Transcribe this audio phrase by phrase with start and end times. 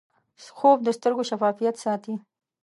[0.57, 2.13] خوب د سترګو شفافیت ساتي